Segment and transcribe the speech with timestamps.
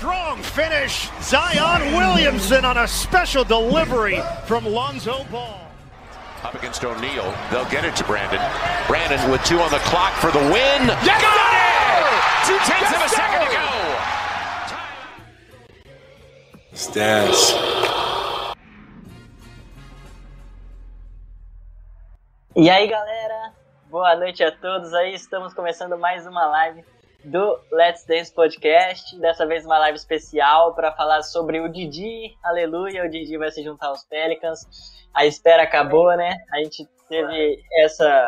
[0.00, 1.10] Strong finish.
[1.20, 5.70] Zion Williamson on a special delivery from Lonzo Ball.
[6.42, 7.34] Up against O'Neal.
[7.50, 8.40] They'll get it to Brandon.
[8.86, 10.88] Brandon with two on the clock for the win.
[11.04, 11.52] Yes, Got sir!
[12.00, 12.46] it!
[12.48, 13.66] Two tenths Yes, of a second to go.
[16.72, 18.56] Stash.
[22.56, 23.52] E aí, galera?
[23.90, 25.12] Boa noite a todos aí.
[25.12, 26.82] Estamos começando mais uma live
[27.24, 29.18] do Let's Dance Podcast.
[29.18, 32.36] Dessa vez uma live especial para falar sobre o Didi.
[32.42, 34.66] Aleluia, o Didi vai se juntar aos Pelicans.
[35.12, 36.36] A espera acabou, né?
[36.52, 38.26] A gente teve essa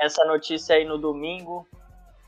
[0.00, 1.66] essa notícia aí no domingo.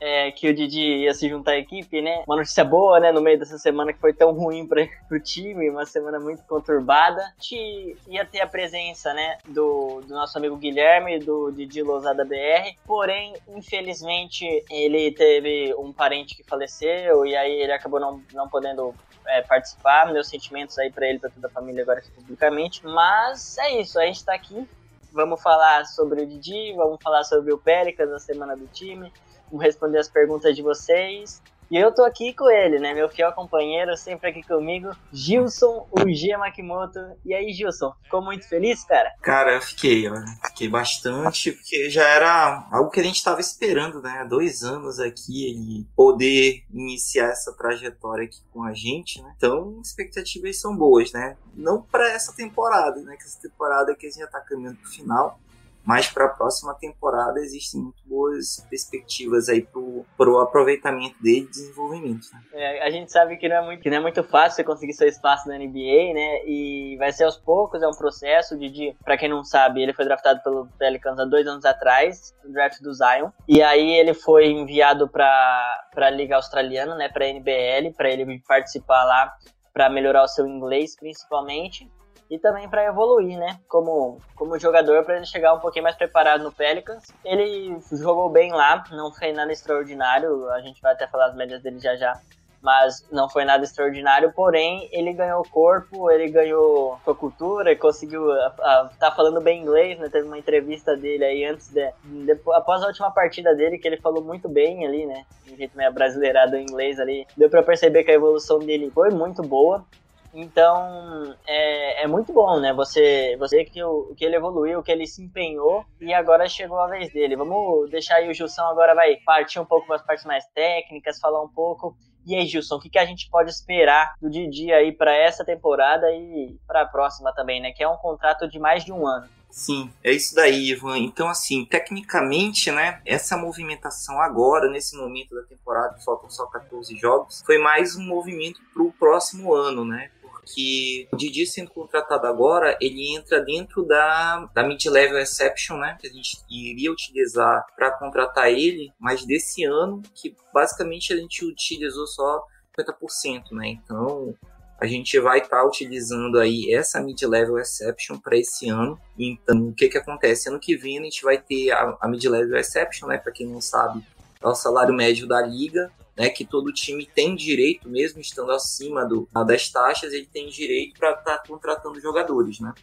[0.05, 2.23] É, que o Didi ia se juntar à equipe, né?
[2.27, 3.09] Uma notícia boa, né?
[3.13, 7.21] No meio dessa semana que foi tão ruim para o time, uma semana muito conturbada.
[7.21, 9.37] A gente ia ter a presença, né?
[9.47, 12.75] Do, do nosso amigo Guilherme, do Didi Lousada BR.
[12.85, 18.93] Porém, infelizmente, ele teve um parente que faleceu e aí ele acabou não, não podendo
[19.25, 20.11] é, participar.
[20.11, 22.85] Meus sentimentos aí para ele, para toda a família agora publicamente.
[22.85, 24.67] Mas é isso, a gente tá aqui.
[25.13, 29.11] Vamos falar sobre o Didi, vamos falar sobre o Pelicans, a semana do time
[29.53, 31.39] vamos responder as perguntas de vocês.
[31.73, 32.93] E eu tô aqui com ele, né?
[32.93, 36.99] Meu fiel companheiro, sempre aqui comigo, Gilson, o G Makimoto.
[37.25, 39.11] E aí, Gilson, ficou muito feliz, cara?
[39.23, 40.13] Cara, eu fiquei, ó.
[40.49, 44.19] Fiquei bastante, porque já era algo que a gente estava esperando, né?
[44.19, 49.33] Há dois anos aqui, ele poder iniciar essa trajetória aqui com a gente, né?
[49.35, 51.35] Então, expectativas são boas, né?
[51.55, 53.17] Não para essa temporada, né?
[53.17, 55.39] Que essa temporada que a gente já tá caminhando pro final.
[55.85, 61.49] Mas para a próxima temporada existem muito boas perspectivas aí pro, pro aproveitamento dele e
[61.49, 62.27] desenvolvimento.
[62.33, 62.41] Né?
[62.53, 64.93] É, a gente sabe que não, é muito, que não é muito fácil você conseguir
[64.93, 66.45] seu espaço na NBA, né?
[66.45, 68.55] E vai ser aos poucos, é um processo.
[68.55, 72.53] O Didi, quem não sabe, ele foi draftado pelo Pelicans há dois anos atrás, no
[72.53, 73.29] draft do Zion.
[73.47, 77.09] E aí ele foi enviado pra, pra Liga Australiana, né?
[77.09, 79.33] Pra NBL, pra ele participar lá,
[79.73, 81.91] pra melhorar o seu inglês, principalmente
[82.33, 83.59] e também para evoluir, né?
[83.67, 87.03] Como, como jogador, para ele chegar um pouquinho mais preparado no Pelicans.
[87.23, 91.61] Ele jogou bem lá, não fez nada extraordinário, a gente vai até falar as médias
[91.61, 92.19] dele já já.
[92.59, 98.89] Mas não foi nada extraordinário, porém ele ganhou corpo, ele ganhou sua cultura, conseguiu estar
[98.97, 100.09] tá falando bem inglês, né?
[100.09, 101.91] Teve uma entrevista dele aí antes de,
[102.25, 105.23] depois, após a última partida dele, que ele falou muito bem ali, né?
[105.45, 107.27] De um jeito meio brasileirado em inglês ali.
[107.37, 109.85] Deu para perceber que a evolução dele foi muito boa.
[110.33, 112.73] Então, é, é muito bom, né?
[112.73, 116.87] Você, você que, o, que ele evoluiu, que ele se empenhou e agora chegou a
[116.87, 117.35] vez dele.
[117.35, 121.19] Vamos deixar aí o Gilson agora vai partir um pouco para as partes mais técnicas,
[121.19, 121.95] falar um pouco.
[122.25, 125.45] E aí, Gilson, o que, que a gente pode esperar do Didi aí para essa
[125.45, 127.71] temporada e para a próxima também, né?
[127.71, 129.29] Que é um contrato de mais de um ano.
[129.51, 130.97] Sim, é isso daí, Ivan.
[130.97, 137.43] Então, assim, tecnicamente, né, essa movimentação agora, nesse momento da temporada, faltam só 14 jogos,
[137.45, 140.09] foi mais um movimento para o próximo ano, né?
[140.45, 146.07] Que o Didi sendo contratado agora, ele entra dentro da, da mid-level exception, né, que
[146.07, 152.07] a gente iria utilizar para contratar ele, mas desse ano, que basicamente a gente utilizou
[152.07, 152.43] só
[152.77, 154.35] 50%, né, então
[154.79, 158.99] a gente vai estar tá utilizando aí essa mid-level exception para esse ano.
[159.17, 160.49] Então, o que que acontece?
[160.49, 163.61] Ano que vem a gente vai ter a, a mid-level exception, né, para quem não
[163.61, 164.03] sabe,
[164.41, 169.05] é o salário médio da liga, né, que todo time tem direito, mesmo estando acima
[169.05, 172.73] do, das taxas, ele tem direito para estar tá contratando jogadores, né?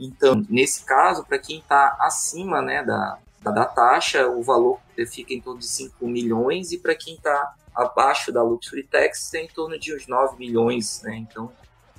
[0.00, 5.40] Então, nesse caso, para quem está acima né, da, da, taxa, o valor fica em
[5.40, 9.78] torno de 5 milhões, e para quem está abaixo da Luxury Tax, é em torno
[9.78, 11.16] de uns 9 milhões, né?
[11.16, 11.52] Então,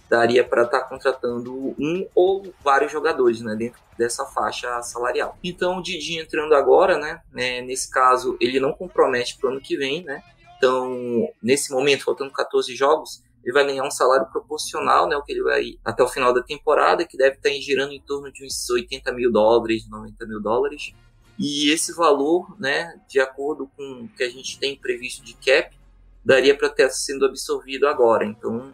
[0.10, 5.38] daria para estar tá contratando um ou vários jogadores né, dentro dessa faixa salarial.
[5.44, 9.62] Então, o Didi entrando agora, né, né nesse caso, ele não compromete para o ano
[9.62, 10.22] que vem, né?
[10.64, 15.34] Então, nesse momento, faltando 14 jogos, ele vai ganhar um salário proporcional, né, o que
[15.34, 18.70] ele vai até o final da temporada, que deve estar girando em torno de uns
[18.70, 20.94] 80 mil dólares, 90 mil dólares.
[21.38, 25.78] E esse valor, né, de acordo com o que a gente tem previsto de cap,
[26.24, 28.24] daria para estar sendo absorvido agora.
[28.24, 28.74] Então,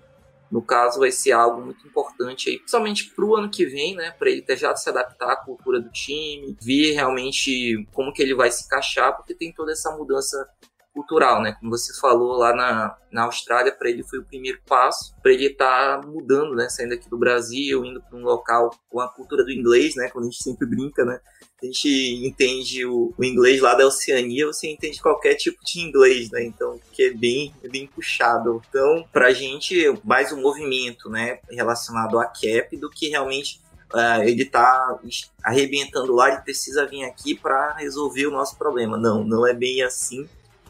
[0.51, 4.11] no caso, vai ser algo muito importante aí, principalmente para o ano que vem, né,
[4.11, 8.35] para ele ter já se adaptar à cultura do time, ver realmente como que ele
[8.35, 10.47] vai se encaixar, porque tem toda essa mudança
[10.93, 11.55] cultural, né?
[11.59, 15.47] Como você falou lá na, na Austrália, para ele foi o primeiro passo, para ele
[15.47, 16.67] estar tá mudando, né?
[16.69, 20.09] Saindo aqui do Brasil, indo para um local com a cultura do inglês, né?
[20.09, 21.19] Quando a gente sempre brinca, né?
[21.61, 21.89] A gente
[22.25, 26.43] entende o, o, inglês lá da Oceania, você entende qualquer tipo de inglês, né?
[26.43, 28.61] Então, que é bem, é bem puxado.
[28.69, 31.39] Então, pra gente, mais um movimento, né?
[31.49, 34.99] Relacionado a cap do que realmente Uh, ele tá
[35.43, 38.95] arrebentando lá, ele precisa vir aqui para resolver o nosso problema.
[38.99, 40.29] Não, não é bem assim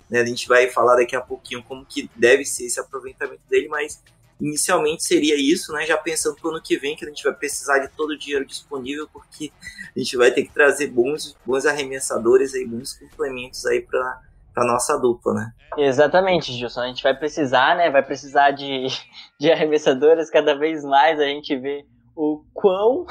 [0.09, 0.21] Né?
[0.21, 4.01] A gente vai falar daqui a pouquinho como que deve ser esse aproveitamento dele, mas
[4.39, 5.85] inicialmente seria isso, né?
[5.85, 8.17] Já pensando para o ano que vem, que a gente vai precisar de todo o
[8.17, 9.51] dinheiro disponível, porque
[9.95, 14.21] a gente vai ter que trazer bons, bons arremessadores aí, bons complementos aí para
[14.55, 15.53] a nossa dupla, né?
[15.77, 16.81] Exatamente, Gilson.
[16.81, 17.89] A gente vai precisar, né?
[17.89, 18.87] Vai precisar de,
[19.37, 21.19] de arremessadores cada vez mais.
[21.19, 21.85] A gente vê
[22.15, 23.05] o quão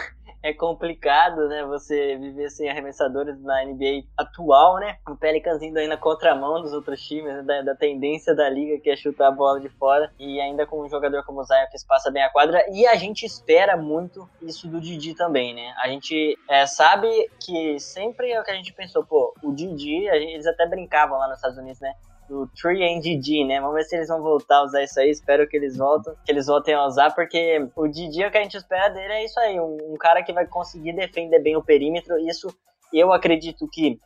[0.49, 1.65] é complicado, né?
[1.65, 4.97] Você viver sem arremessadores na NBA atual, né?
[5.09, 7.43] O Pelicans indo aí na contramão dos outros times, né?
[7.43, 10.83] da, da, tendência da liga que é chutar a bola de fora e ainda com
[10.83, 12.65] um jogador como o Zion que espaça bem a quadra.
[12.73, 15.75] E a gente espera muito isso do Didi também, né?
[15.83, 17.09] A gente é, sabe
[17.41, 21.29] que sempre é o que a gente pensou, pô, o Didi, eles até brincavam lá
[21.29, 21.93] nos Estados Unidos, né?
[22.29, 23.61] Do 3NDD, né?
[23.61, 25.11] Vamos ver se eles vão voltar a usar isso aí.
[25.11, 28.43] Espero que eles voltem, que eles voltem a usar, porque o Didi, o que a
[28.43, 31.63] gente espera dele é isso aí, um, um cara que vai conseguir defender bem o
[31.63, 32.19] perímetro.
[32.19, 32.49] Isso
[32.93, 33.99] eu acredito que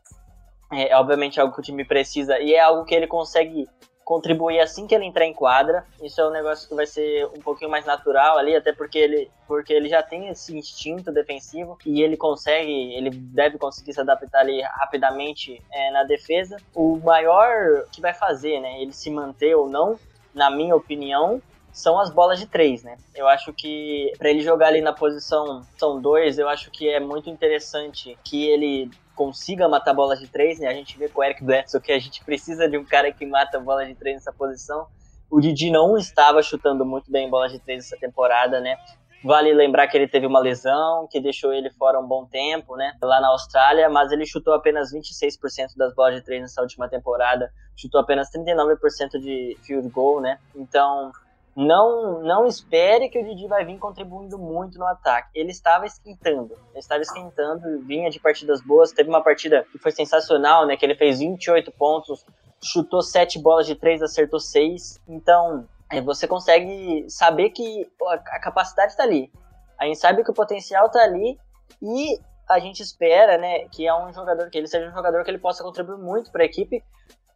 [0.73, 3.69] é obviamente algo que o time precisa e é algo que ele consegue
[4.05, 5.85] contribuir assim que ele entrar em quadra.
[6.03, 9.31] Isso é um negócio que vai ser um pouquinho mais natural ali, até porque ele,
[9.47, 14.41] porque ele já tem esse instinto defensivo e ele consegue, ele deve conseguir se adaptar
[14.41, 16.57] ali rapidamente é, na defesa.
[16.75, 19.99] O maior que vai fazer, né, ele se manter ou não,
[20.35, 21.41] na minha opinião,
[21.73, 22.99] são as bolas de três, né?
[23.15, 27.01] Eu acho que para ele jogar ali na posição são dois, eu acho que é
[27.01, 30.69] muito interessante que ele consiga matar bolas de três, né?
[30.69, 33.27] A gente vê com o Eric Bledsoe que a gente precisa de um cara que
[33.27, 34.87] mata bola de três nessa posição.
[35.31, 38.77] O Didi não estava chutando muito bem bolas de três essa temporada, né?
[39.25, 42.97] Vale lembrar que ele teve uma lesão que deixou ele fora um bom tempo, né?
[43.01, 47.53] Lá na Austrália, mas ele chutou apenas 26% das bolas de três nessa última temporada,
[47.77, 50.39] chutou apenas 39% de field goal, né?
[50.57, 51.13] Então,
[51.55, 55.29] não não espere que o Didi vai vir contribuindo muito no ataque.
[55.35, 58.93] Ele estava esquentando, ele estava esquentando, vinha de partidas boas.
[58.93, 60.77] Teve uma partida que foi sensacional, né?
[60.77, 62.25] Que ele fez 28 pontos,
[62.63, 65.01] chutou 7 bolas de 3, acertou 6.
[65.09, 69.31] Então, é, você consegue saber que a capacidade está ali.
[69.79, 71.39] A gente sabe que o potencial está ali
[71.83, 72.19] e
[72.49, 75.39] a gente espera, né, que é um jogador que ele seja um jogador que ele
[75.39, 76.83] possa contribuir muito para a equipe,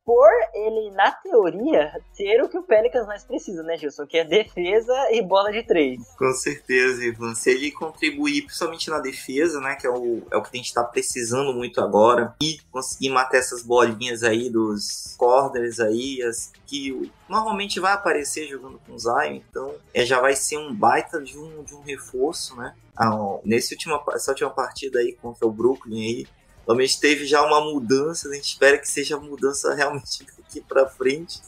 [0.06, 4.06] por ele, na teoria, ter o que o Pelicans mais precisa, né, Gilson?
[4.06, 6.00] Que é defesa e bola de três.
[6.17, 7.35] Com certeza, Ivan.
[7.35, 10.67] Se ele contribuir, principalmente na defesa, né, que é o, é o que a gente
[10.67, 17.11] está precisando muito agora, e conseguir matar essas bolinhas aí dos corners aí, as, que
[17.29, 21.37] normalmente vai aparecer jogando com o Zion, então é, já vai ser um baita de
[21.37, 22.76] um, de um reforço, né?
[22.97, 23.11] Ah,
[23.44, 26.26] nesse última, essa última partida aí contra o Brooklyn aí,
[26.66, 31.40] Realmente teve já uma mudança, a gente espera que seja mudança realmente daqui para frente,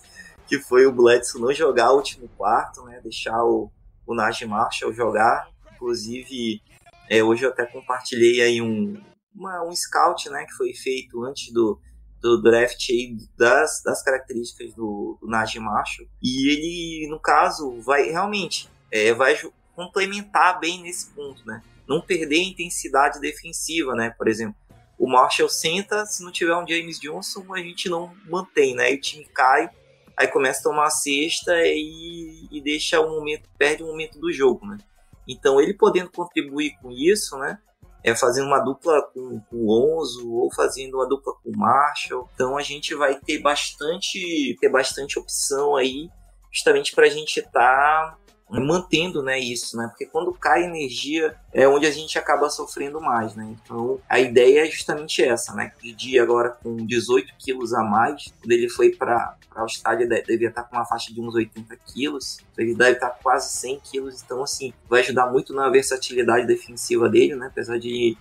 [0.47, 3.71] que foi o Bledsoe não jogar o último quarto, né, deixar o,
[4.07, 5.49] o Najee Marshall jogar.
[5.75, 6.63] Inclusive,
[7.11, 9.01] é, hoje eu até compartilhei aí um,
[9.35, 11.81] uma, um scout né, que foi feito antes do,
[12.21, 16.09] do draft aí das, das características do, do Najee Marshall.
[16.23, 19.37] E ele, no caso, vai realmente é, vai
[19.75, 21.63] complementar bem nesse ponto, né?
[21.87, 24.11] Não perder a intensidade defensiva, né?
[24.11, 24.57] Por exemplo,
[24.99, 28.93] o Marshall senta, se não tiver um James Johnson, a gente não mantém, né?
[28.93, 29.71] E o time cai,
[30.17, 34.33] aí começa a tomar a cesta e, e deixa o momento, perde o momento do
[34.33, 34.79] jogo, né?
[35.27, 37.59] Então ele podendo contribuir com isso, né?
[38.03, 42.29] É fazendo uma dupla com, com o Lonzo ou fazendo uma dupla com o Marshall.
[42.35, 46.09] Então a gente vai ter bastante, ter bastante opção aí,
[46.51, 48.19] justamente para a gente estar tá
[48.51, 49.87] mantendo né, isso, né?
[49.89, 53.55] Porque quando cai energia é onde a gente acaba sofrendo mais, né?
[53.63, 55.73] Então a ideia é justamente essa, né?
[55.83, 60.49] De dia agora com 18 quilos a mais, quando ele foi para a Austrália devia
[60.49, 64.43] estar com uma faixa de uns 80 quilos, ele deve estar quase 100 quilos, então
[64.43, 67.49] assim vai ajudar muito na versatilidade defensiva dele, né?
[67.49, 68.17] Apesar de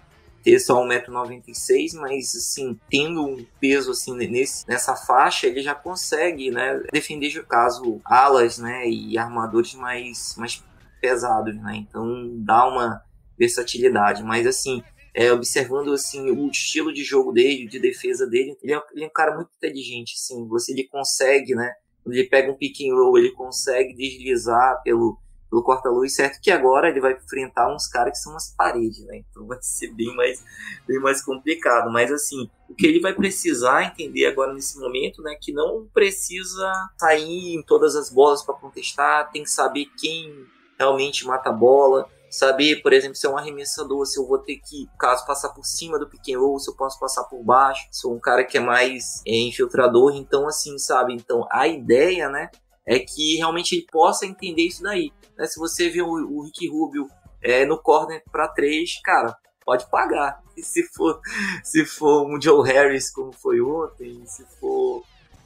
[0.48, 6.50] ter só 1,96m, mas assim, tendo um peso assim nesse, nessa faixa, ele já consegue,
[6.51, 10.63] né, defender caso alas, né, e armadores mais mais
[11.01, 11.75] pesados, né?
[11.75, 13.01] Então dá uma
[13.38, 14.82] versatilidade, mas assim,
[15.13, 19.08] é, observando assim o estilo de jogo dele, de defesa dele, ele é, ele é
[19.08, 21.74] um cara muito inteligente, assim, você ele consegue, né?
[22.06, 26.89] Ele pega um pick and roll, ele consegue deslizar pelo pelo corta-luz, certo que agora
[26.89, 29.24] ele vai enfrentar uns caras que são umas paredes, né?
[29.30, 30.44] Então vai ser bem mais,
[30.88, 31.92] bem mais complicado.
[31.92, 35.38] Mas assim, o que ele vai precisar entender agora nesse momento, né?
[35.42, 40.46] Que não precisa sair em todas as bolas para contestar, tem que saber quem
[40.77, 42.08] realmente mata a bola.
[42.30, 45.66] Saber, por exemplo, se é um arremessador, se eu vou ter que, caso, passar por
[45.66, 47.88] cima do and roll, se eu posso passar por baixo.
[47.89, 51.13] Sou um cara que é mais é, infiltrador, então assim, sabe?
[51.13, 52.50] Então a ideia, né?
[52.88, 55.12] É que realmente ele possa entender isso daí.
[55.38, 55.46] Né?
[55.46, 57.10] Se você vê o, o Rick Rubio
[57.41, 60.41] é, no corner para três, cara, pode pagar.
[60.56, 61.20] E se for,
[61.63, 65.03] se for um Joe Harris como foi ontem, se for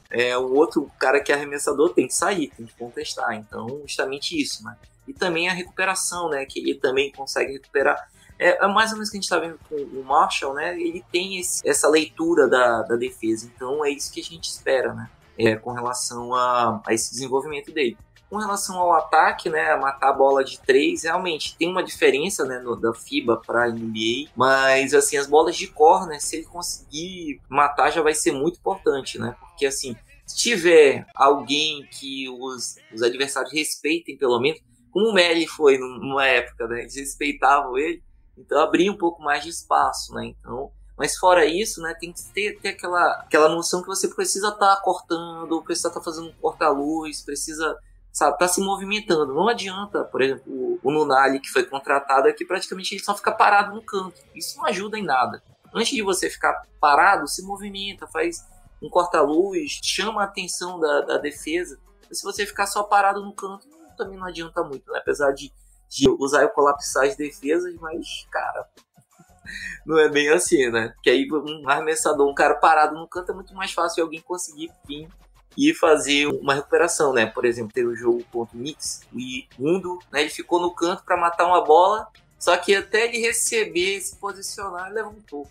[0.08, 3.34] é, o outro cara que é arremessador tem que sair, tem que contestar.
[3.34, 4.76] Então, justamente isso, né?
[5.08, 6.46] E também a recuperação, né?
[6.46, 8.08] Que ele também consegue recuperar.
[8.38, 10.80] É, é mais ou menos o que a gente está vendo com o Marshall, né?
[10.80, 13.50] Ele tem esse, essa leitura da, da defesa.
[13.52, 15.10] Então, é isso que a gente espera, né?
[15.38, 17.96] É, com relação a, a esse desenvolvimento dele.
[18.28, 22.58] Com relação ao ataque, né, matar a bola de três, realmente tem uma diferença, né,
[22.58, 26.46] no, da FIBA para a NBA, mas assim as bolas de corner, né, se ele
[26.46, 29.94] conseguir matar, já vai ser muito importante, né, porque assim
[30.26, 34.60] se tiver alguém que os, os adversários respeitem, pelo menos,
[34.90, 38.02] como o Melly foi numa época, né, eles respeitavam ele,
[38.36, 42.22] então abria um pouco mais de espaço, né, então mas fora isso, né, tem que
[42.32, 46.28] ter, ter aquela, aquela noção que você precisa estar tá cortando, precisa estar tá fazendo
[46.28, 47.76] um corta-luz, precisa
[48.12, 49.34] sabe, tá se movimentando.
[49.34, 53.32] Não adianta, por exemplo, o, o Nunali que foi contratado aqui, praticamente ele só fica
[53.32, 54.20] parado no canto.
[54.34, 55.42] Isso não ajuda em nada.
[55.74, 58.46] Antes de você ficar parado, se movimenta, faz
[58.82, 61.78] um corta-luz, chama a atenção da, da defesa.
[62.10, 64.98] se você ficar só parado no canto, também não adianta muito, né?
[64.98, 65.50] Apesar de,
[65.88, 68.68] de usar e colapsar as defesas, mas, cara,
[69.84, 70.92] não é bem assim, né?
[70.94, 74.70] Porque aí um arremessador, um cara parado no canto é muito mais fácil alguém conseguir
[74.86, 75.08] fim
[75.56, 77.26] e fazer uma recuperação, né?
[77.26, 79.18] Por exemplo, teve o jogo contra o Knicks, o
[79.62, 80.22] Mundo, né?
[80.22, 82.08] Ele ficou no canto para matar uma bola,
[82.38, 85.50] só que até ele receber, se posicionar, leva um pouco.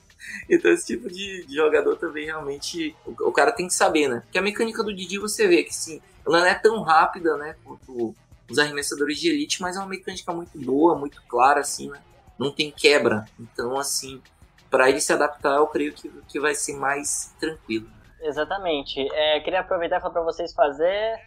[0.49, 4.21] Então esse tipo de, de jogador também realmente o, o, cara tem que saber, né?
[4.21, 7.55] Porque a mecânica do Didi você vê que sim, ela não é tão rápida, né?
[7.63, 8.15] Quanto
[8.49, 11.99] os arremessadores de elite, mas é uma mecânica muito boa, muito clara, assim, né?
[12.41, 13.25] Não tem quebra.
[13.39, 14.19] Então, assim,
[14.67, 17.87] para ele se adaptar, eu creio que, que vai ser mais tranquilo.
[18.19, 19.07] Exatamente.
[19.13, 21.19] É, queria aproveitar e falar para vocês fazer,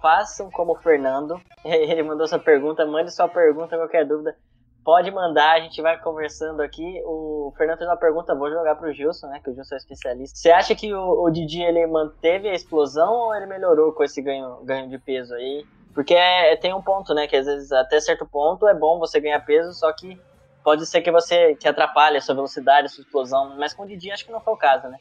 [0.00, 1.40] façam como o Fernando.
[1.66, 4.36] Ele mandou essa pergunta, mande sua pergunta, qualquer dúvida.
[4.84, 7.02] Pode mandar, a gente vai conversando aqui.
[7.04, 9.40] O Fernando fez uma pergunta, vou jogar pro Gilson, né?
[9.42, 10.38] Que o Gilson é especialista.
[10.38, 14.22] Você acha que o, o Didi ele manteve a explosão ou ele melhorou com esse
[14.22, 15.66] ganho, ganho de peso aí?
[15.92, 17.26] Porque é, tem um ponto, né?
[17.26, 20.18] Que às vezes até certo ponto é bom você ganhar peso, só que
[20.62, 23.56] pode ser que você que atrapalhe a sua velocidade, a sua explosão.
[23.58, 24.98] Mas com o Didi acho que não foi o caso, né?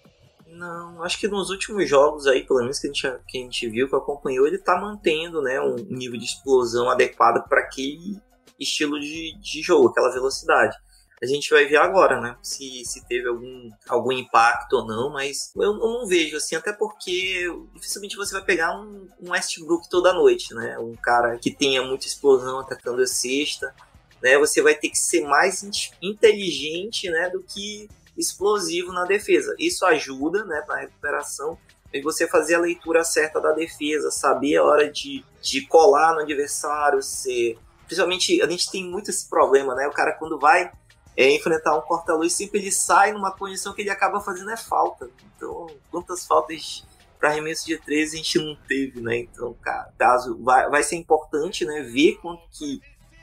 [0.47, 3.69] Não, acho que nos últimos jogos aí, pelo menos que a gente, que a gente
[3.69, 8.19] viu, que acompanhou, ele tá mantendo né, um nível de explosão adequado para aquele
[8.59, 10.75] estilo de, de jogo, aquela velocidade.
[11.21, 12.37] A gente vai ver agora, né?
[12.41, 16.71] Se, se teve algum, algum impacto ou não, mas eu, eu não vejo, assim, até
[16.71, 20.79] porque dificilmente você vai pegar um, um Westbrook toda noite, né?
[20.79, 23.75] Um cara que tenha muita explosão atacando a cesta,
[24.21, 24.37] né?
[24.37, 25.63] Você vai ter que ser mais
[26.01, 27.29] inteligente, né?
[27.29, 29.55] Do que explosivo na defesa.
[29.57, 31.57] Isso ajuda né, na recuperação
[31.93, 36.21] e você fazer a leitura certa da defesa, saber a hora de, de colar no
[36.21, 37.57] adversário, ser.
[37.85, 39.87] Principalmente, a gente tem muito esse problema, né?
[39.87, 40.71] O cara, quando vai
[41.17, 45.09] é, enfrentar um corta-luz, sempre ele sai numa condição que ele acaba fazendo é falta.
[45.35, 46.85] Então, quantas faltas
[47.17, 49.17] para arremesso de três a gente não teve, né?
[49.17, 49.55] Então,
[49.97, 51.81] caso vai, vai ser importante, né?
[51.81, 52.79] Ver quanto que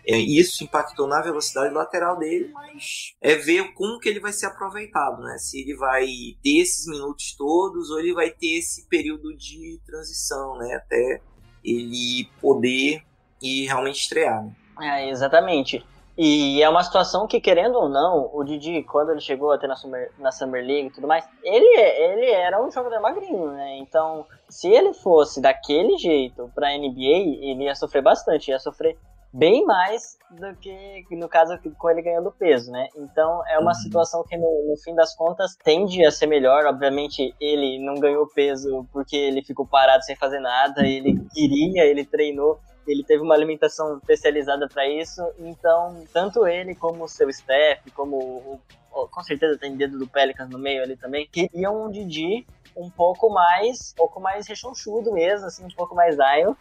[0.08, 4.46] é, isso impactou na velocidade lateral dele, mas é ver como que ele vai ser
[4.46, 5.36] aproveitado, né?
[5.38, 6.06] Se ele vai
[6.42, 10.75] ter esses minutos todos ou ele vai ter esse período de transição, né?
[10.75, 11.20] Até
[11.64, 13.02] ele poder
[13.42, 14.44] e realmente estrear.
[14.44, 14.54] Né?
[14.80, 15.84] É, exatamente.
[16.16, 19.76] E é uma situação que, querendo ou não, o Didi, quando ele chegou até na
[19.76, 23.76] Summer, na Summer League e tudo mais, ele, ele era um jogador magrinho, né?
[23.78, 28.96] Então, se ele fosse daquele jeito pra NBA, ele ia sofrer bastante, ia sofrer
[29.37, 32.88] bem mais do que no caso com ele ganhando peso, né?
[32.97, 33.75] Então é uma uhum.
[33.75, 36.64] situação que no, no, fim das contas tende a ser melhor.
[36.64, 42.05] Obviamente ele não ganhou peso porque ele ficou parado sem fazer nada, ele queria, ele
[42.05, 45.23] treinou, ele teve uma alimentação especializada para isso.
[45.38, 50.49] Então tanto ele como o seu staff, como o, com certeza tem dedo do Pelicans
[50.49, 55.47] no meio ali também, queriam um Didi um pouco mais, um pouco mais rechonchudo mesmo,
[55.47, 56.55] assim, um pouco mais Zion,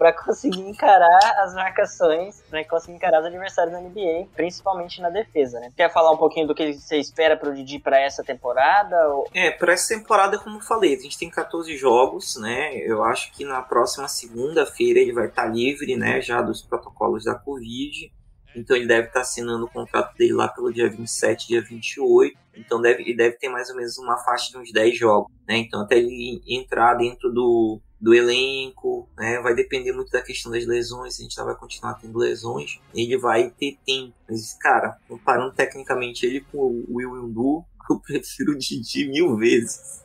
[0.00, 5.60] para conseguir encarar as marcações, para conseguir encarar os adversários da NBA, principalmente na defesa,
[5.60, 5.70] né?
[5.76, 8.96] Quer falar um pouquinho do que você espera pro Didi para essa temporada?
[9.10, 9.28] Ou...
[9.34, 12.78] É, para essa temporada, como eu falei, a gente tem 14 jogos, né?
[12.78, 17.24] Eu acho que na próxima segunda-feira ele vai estar tá livre, né, já dos protocolos
[17.24, 18.10] da Covid.
[18.56, 22.38] Então ele deve estar tá assinando o contrato dele lá pelo dia 27, dia 28.
[22.56, 25.58] Então deve, ele deve ter mais ou menos uma faixa de uns 10 jogos, né?
[25.58, 29.40] Então até ele entrar dentro do, do elenco, né?
[29.40, 33.18] Vai depender muito da questão das lesões, se a gente vai continuar tendo lesões, ele
[33.18, 34.14] vai ter tempo.
[34.28, 40.02] Mas, cara, comparando tecnicamente ele com o Will Undu, eu prefiro o Didi mil vezes.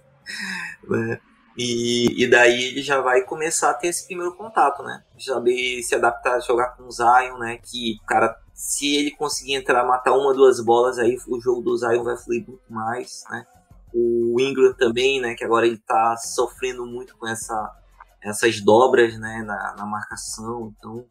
[0.87, 1.19] Né?
[1.57, 5.03] E, e daí ele já vai começar a ter esse primeiro contato, né?
[5.17, 7.57] Saber se adaptar a jogar com o Zion, né?
[7.63, 12.03] Que, cara, se ele conseguir entrar, matar uma, duas bolas, aí o jogo do Zion
[12.03, 13.45] vai fluir muito mais, né?
[13.93, 17.73] O Ingram também, né, que agora ele tá sofrendo muito com essa,
[18.25, 21.05] essas dobras, né, na, na marcação, então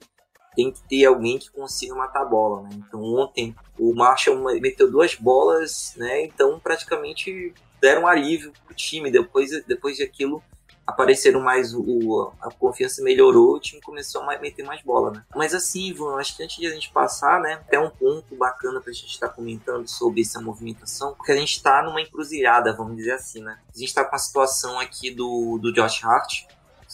[0.55, 2.71] tem que ter alguém que consiga matar a bola, né?
[2.75, 6.25] Então ontem o Marshall meteu duas bolas, né?
[6.25, 9.11] Então praticamente deram um alívio pro time.
[9.11, 10.43] Depois, depois de aquilo
[10.87, 15.25] apareceram mais o, a confiança melhorou, o time começou a meter mais bola, né?
[15.35, 18.81] Mas assim, Ivan, acho que antes de a gente passar, né, até um ponto bacana
[18.81, 22.97] pra gente estar tá comentando sobre essa movimentação, porque a gente tá numa encruzilhada, vamos
[22.97, 23.59] dizer assim, né?
[23.75, 26.45] A gente tá com a situação aqui do, do Josh Hart,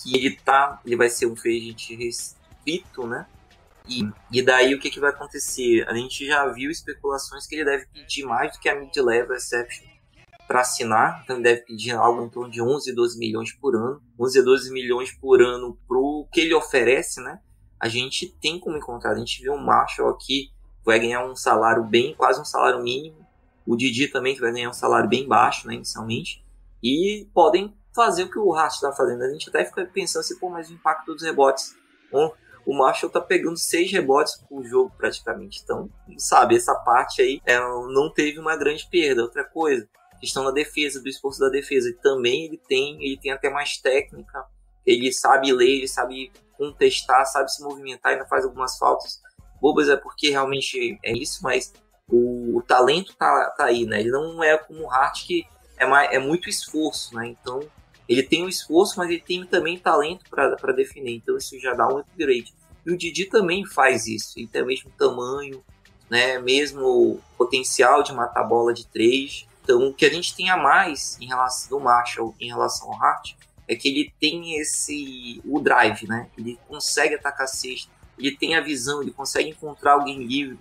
[0.02, 3.26] que ele tá, ele vai ser um free agent restrito, né?
[3.88, 5.86] E, e daí o que, que vai acontecer?
[5.88, 9.88] A gente já viu especulações que ele deve pedir mais do que a mid-level exception
[10.46, 14.02] para assinar, então ele deve pedir algo em torno de 11, 12 milhões por ano.
[14.18, 17.40] 11 12 milhões por ano pro que ele oferece, né?
[17.78, 19.12] A gente tem como encontrar.
[19.12, 20.50] A gente viu um Marshall aqui
[20.84, 23.26] vai ganhar um salário bem, quase um salário mínimo.
[23.66, 26.44] O Didi também que vai ganhar um salário bem baixo, né, inicialmente.
[26.82, 29.22] E podem fazer o que o Hart está fazendo.
[29.22, 31.74] A gente até fica pensando assim, pô, mas o impacto dos rebotes.
[32.10, 32.32] Bom,
[32.66, 35.60] o Marshall tá pegando seis rebotes por jogo praticamente.
[35.62, 39.22] Então, sabe, essa parte aí é, não teve uma grande perda.
[39.22, 39.88] Outra coisa,
[40.20, 41.92] questão da defesa, do esforço da defesa.
[42.02, 44.44] Também ele tem, ele tem até mais técnica,
[44.86, 49.20] ele sabe ler, ele sabe contestar, sabe se movimentar, ainda faz algumas faltas
[49.60, 51.72] bobas, é porque realmente é isso, mas
[52.08, 54.00] o, o talento tá, tá aí, né?
[54.00, 57.26] Ele não é como o Hart que é, mais, é muito esforço, né?
[57.26, 57.60] Então,
[58.10, 61.86] ele tem o esforço, mas ele tem também talento para definir, então isso já dá
[61.86, 62.52] um upgrade.
[62.84, 65.62] E o Didi também faz isso, ele tem o mesmo tamanho,
[66.10, 66.40] né?
[66.40, 69.46] Mesmo potencial de matar bola de três.
[69.62, 73.00] Então, o que a gente tem a mais em relação do Marshall em relação ao
[73.00, 73.34] Hart
[73.68, 76.28] é que ele tem esse o drive, né?
[76.36, 80.58] Ele consegue atacar a cesta, ele tem a visão, ele consegue encontrar alguém livre.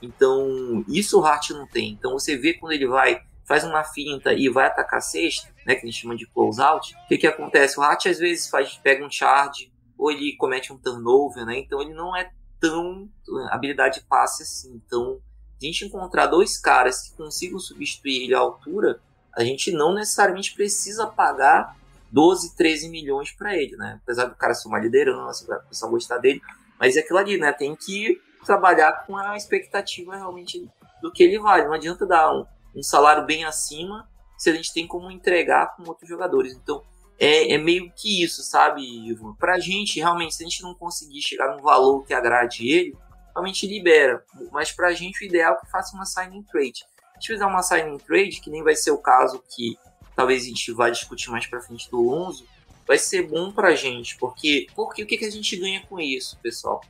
[0.00, 1.90] Então, isso o Hart não tem.
[1.90, 5.74] Então, você vê quando ele vai, faz uma finta e vai atacar a cesta, né,
[5.74, 7.78] que a gente chama de close out, o que que acontece?
[7.78, 11.58] O Hart às vezes faz, pega um charge ou ele comete um turnover, né?
[11.58, 12.30] Então, ele não é
[12.60, 13.08] tão
[13.50, 14.80] habilidade de passe assim.
[14.84, 15.20] Então,
[15.60, 19.00] a gente encontrar dois caras que consigam substituir ele à altura,
[19.32, 21.76] a gente não necessariamente precisa pagar
[22.10, 24.00] 12, 13 milhões para ele, né?
[24.02, 26.42] Apesar do cara ser uma liderança, o pessoal gostar dele,
[26.78, 27.52] mas é aquilo ali, né?
[27.52, 30.68] Tem que trabalhar com a expectativa realmente
[31.00, 31.64] do que ele vale.
[31.64, 35.84] Não adianta dar um, um salário bem acima se a gente tem como entregar com
[35.88, 36.52] outros jogadores.
[36.52, 36.82] Então,
[37.18, 39.34] é, é, meio que isso, sabe, Ivan?
[39.34, 42.96] Pra gente, realmente, se a gente não conseguir chegar num valor que agrade ele,
[43.32, 44.24] realmente libera.
[44.50, 46.84] Mas pra gente o ideal é que faça uma signing trade.
[47.20, 49.78] Se fizer uma signing trade, que nem vai ser o caso que
[50.16, 52.44] talvez a gente vá discutir mais pra frente do Lonzo,
[52.86, 54.16] vai ser bom pra gente.
[54.18, 56.80] Porque, porque o que, que a gente ganha com isso, pessoal?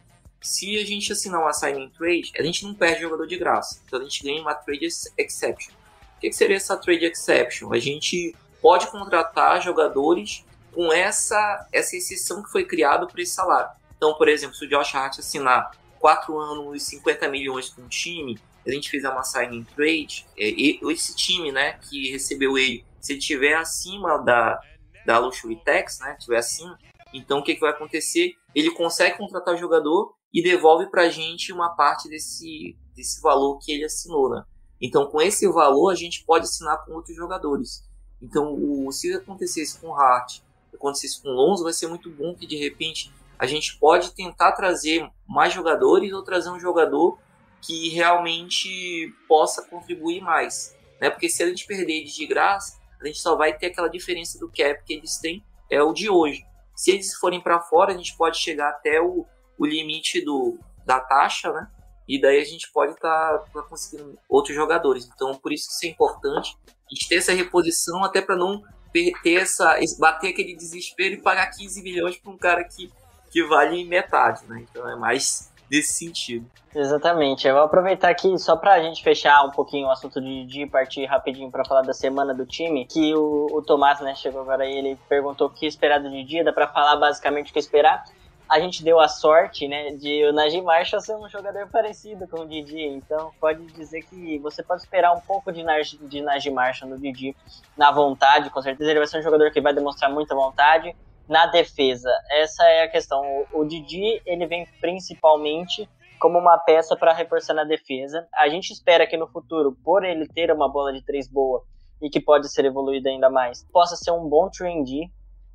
[0.42, 3.80] Se a gente assinar uma signing trade, a gente não perde jogador de graça.
[3.86, 5.72] Então a gente ganha uma trade exception.
[6.16, 7.72] O que, seria essa trade exception?
[7.72, 13.70] A gente pode contratar jogadores com essa, essa exceção que foi criada para esse salário.
[13.96, 17.88] Então, por exemplo, se o Josh Hart assinar 4 anos e 50 milhões com um
[17.88, 20.48] time, a gente fizer uma signing trade, é,
[20.90, 24.60] esse time, né, que recebeu ele, se ele estiver acima da,
[25.06, 26.78] da Luxury Tax, né, estiver acima,
[27.12, 28.34] então o que, que vai acontecer?
[28.54, 33.72] Ele consegue contratar jogador e devolve para a gente uma parte desse, desse valor que
[33.72, 34.44] ele assinou, né?
[34.80, 37.88] Então, com esse valor, a gente pode assinar com outros jogadores.
[38.20, 40.40] Então, o, se acontecesse com o Hart,
[40.74, 44.52] acontecesse com o Lonzo, vai ser muito bom que de repente a gente pode tentar
[44.52, 47.18] trazer mais jogadores ou trazer um jogador
[47.60, 50.76] que realmente possa contribuir mais.
[51.00, 51.10] Né?
[51.10, 54.38] Porque se a gente perder eles de graça, a gente só vai ter aquela diferença
[54.38, 56.44] do cap que eles têm, é o de hoje.
[56.74, 59.26] Se eles forem para fora, a gente pode chegar até o,
[59.58, 61.68] o limite do, da taxa, né?
[62.08, 65.08] E daí a gente pode estar tá, tá conseguindo outros jogadores.
[65.14, 66.56] Então, por isso que é importante.
[66.66, 68.62] A gente ter essa reposição até para não
[68.92, 72.90] ter essa, bater aquele desespero e pagar 15 milhões para um cara que
[73.32, 74.64] que vale metade, né?
[74.70, 76.46] Então é mais nesse sentido.
[76.74, 77.48] Exatamente.
[77.48, 81.06] Eu vou aproveitar aqui só pra gente fechar um pouquinho o assunto de, de partir
[81.06, 84.76] rapidinho para falar da semana do time, que o, o Tomás, né, chegou agora aí,
[84.76, 88.04] ele perguntou o que esperar do dia, dá pra falar basicamente o que esperar.
[88.52, 92.40] A gente deu a sorte, né, de o Najee Marshall ser um jogador parecido com
[92.40, 96.52] o Didi, então pode dizer que você pode esperar um pouco de, Naj, de Najee
[96.52, 97.34] Marshall no Didi
[97.78, 100.94] na vontade, com certeza ele vai ser um jogador que vai demonstrar muita vontade,
[101.26, 102.10] na defesa.
[102.30, 103.22] Essa é a questão.
[103.54, 105.88] O, o Didi, ele vem principalmente
[106.20, 108.28] como uma peça para reforçar na defesa.
[108.34, 111.64] A gente espera que no futuro, por ele ter uma bola de três boa
[112.02, 115.10] e que pode ser evoluída ainda mais, possa ser um bom 3D.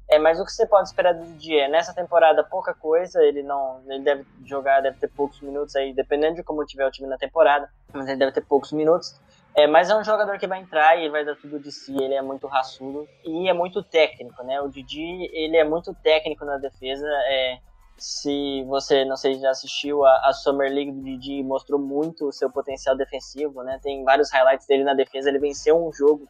[0.10, 3.44] É, mas o que você pode esperar do Didi é, nessa temporada, pouca coisa, ele
[3.44, 7.10] não, ele deve jogar, deve ter poucos minutos aí, dependendo de como tiver o time
[7.10, 9.20] na temporada, mas ele deve ter poucos minutos.
[9.54, 12.14] É, mas é um jogador que vai entrar e vai dar tudo de si, ele
[12.14, 14.62] é muito raçudo e é muito técnico, né?
[14.62, 17.58] O Didi, ele é muito técnico na defesa, é,
[17.98, 22.32] se você, não sei, já assistiu a, a Summer League do Didi, mostrou muito o
[22.32, 23.80] seu potencial defensivo, né?
[23.82, 26.30] Tem vários highlights dele na defesa, ele venceu um jogo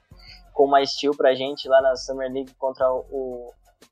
[0.53, 3.51] com uma steal pra gente lá na Summer League contra o,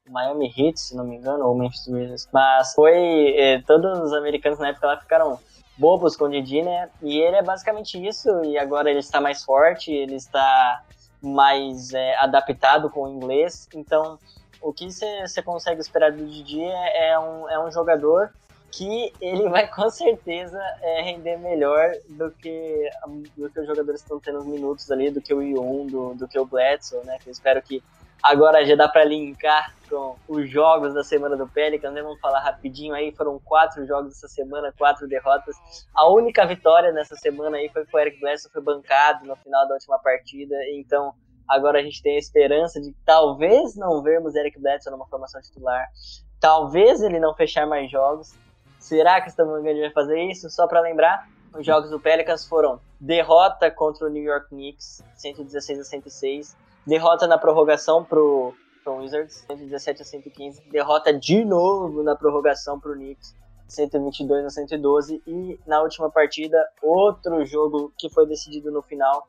[0.09, 2.29] Miami Heat, se não me engano, ou Memphis Grizzlies.
[2.31, 5.39] Mas foi, eh, todos os americanos na época lá ficaram
[5.77, 6.89] bobos com o Didi, né?
[7.01, 10.83] E ele é basicamente isso, e agora ele está mais forte, ele está
[11.21, 13.67] mais é, adaptado com o inglês.
[13.73, 14.19] Então,
[14.61, 18.31] o que você consegue esperar do Didi é, é, um, é um jogador
[18.71, 22.89] que ele vai com certeza é, render melhor do que,
[23.35, 26.27] do que os jogadores estão tendo os minutos ali, do que o Ion, do, do
[26.27, 27.17] que o Bledsoe, né?
[27.21, 27.83] Que eu espero que
[28.21, 32.01] Agora já dá para linkar com os jogos da semana do Pelicans, né?
[32.01, 35.55] Vamos falar rapidinho aí, foram quatro jogos essa semana, quatro derrotas.
[35.93, 39.67] A única vitória nessa semana aí foi que o Eric Bledsoe foi bancado no final
[39.67, 41.13] da última partida, então
[41.47, 45.87] agora a gente tem a esperança de talvez não vermos Eric Bledsoe numa formação titular,
[46.39, 48.33] talvez ele não fechar mais jogos.
[48.79, 50.49] Será que o Stamangani vai fazer isso?
[50.49, 55.79] Só para lembrar, os jogos do Pelicans foram derrota contra o New York Knicks, 116
[55.79, 62.15] a 106, derrota na prorrogação pro, pro Wizards, 117 a 115, derrota de novo na
[62.15, 63.35] prorrogação pro Knicks,
[63.67, 69.27] 122 a 112 e na última partida outro jogo que foi decidido no final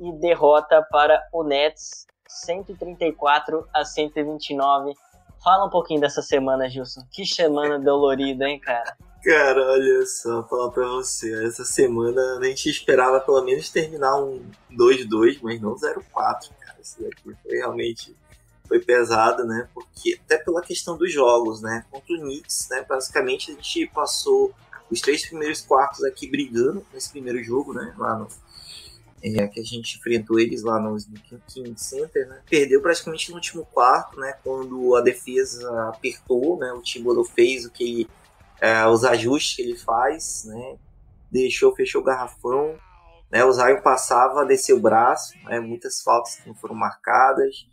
[0.00, 4.94] e derrota para o Nets 134 a 129.
[5.42, 7.02] Fala um pouquinho dessa semana, Gilson.
[7.12, 8.96] Que semana dolorida, hein, cara?
[9.22, 11.46] Cara, olha só, falar pra você.
[11.46, 16.50] Essa semana a gente esperava pelo menos terminar um 2-2, mas não 0-4
[16.84, 18.14] esse daqui foi realmente
[18.68, 19.68] foi pesado, né?
[19.74, 21.84] Porque até pela questão dos jogos, né?
[21.90, 22.84] Contra o Knicks, né?
[22.88, 24.54] Basicamente a gente passou
[24.90, 27.94] os três primeiros quartos aqui brigando nesse primeiro jogo, né?
[27.98, 28.28] Lá no
[29.22, 30.98] é, que a gente enfrentou eles lá no
[31.48, 32.42] King Center, né?
[32.48, 34.34] Perdeu praticamente no último quarto, né?
[34.44, 36.72] Quando a defesa apertou, né?
[36.72, 38.06] O Timberwolves fez o que
[38.60, 40.76] é, os ajustes que ele faz, né?
[41.30, 42.78] Deixou, fechou o garrafão,
[43.34, 47.66] né, o Zion passava, desceu o braço, né, muitas faltas que não foram marcadas.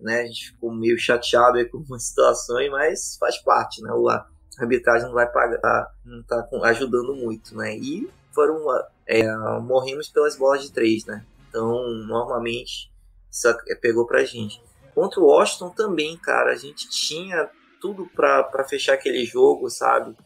[0.00, 3.80] Né, a gente ficou meio chateado com algumas situações, mas faz parte.
[3.80, 4.26] Né, a
[4.58, 7.56] arbitragem não vai pagar, não está ajudando muito.
[7.56, 8.66] Né, e foram,
[9.06, 11.04] é, morremos pelas bolas de três.
[11.04, 12.92] Né, então, normalmente,
[13.30, 13.46] isso
[13.80, 14.60] pegou pra gente.
[14.92, 17.48] Contra o Washington também, cara, a gente tinha
[17.80, 20.16] tudo para fechar aquele jogo, sabe?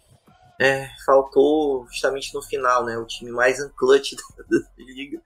[0.60, 2.98] É, faltou justamente no final, né?
[2.98, 4.12] O time mais unclutch
[4.46, 5.18] da, liga,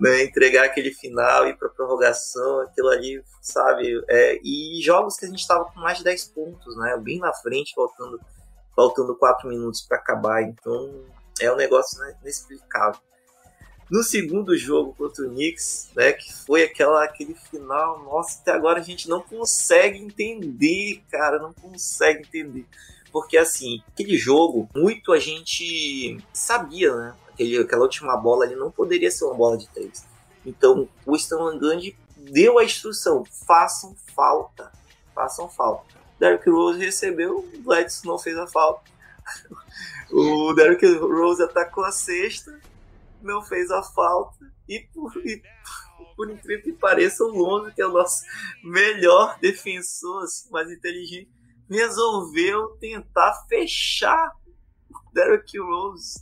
[0.00, 0.24] né?
[0.24, 4.04] Entregar aquele final e para prorrogação, aquilo ali, sabe?
[4.08, 6.96] É, e jogos que a gente estava com mais de 10 pontos, né?
[7.00, 8.20] Bem na frente, faltando,
[8.74, 10.42] faltando 4 minutos para acabar.
[10.42, 11.04] Então
[11.40, 13.00] é um negócio inexplicável.
[13.88, 18.80] No segundo jogo contra o Knicks, né, que foi aquela, aquele final, nossa, até agora
[18.80, 22.66] a gente não consegue entender, cara, não consegue entender
[23.14, 27.14] porque assim, aquele jogo, muito a gente sabia, né?
[27.28, 30.04] Aquele, aquela última bola ali não poderia ser uma bola de três.
[30.44, 34.72] Então, o Stan Gandhi deu a instrução: façam falta,
[35.14, 35.94] façam falta.
[36.18, 38.82] Derrick Rose recebeu, o Bledsoe não fez a falta.
[40.10, 42.60] o Derrick Rose atacou a sexta,
[43.22, 44.44] não fez a falta.
[44.68, 45.40] E por, e
[46.16, 48.24] por incrível que pareça, o Lonzo, que é o nosso
[48.64, 51.30] melhor defensor, assim, mais inteligente,
[51.68, 54.32] resolveu tentar fechar
[54.90, 56.20] o Derrick Rose.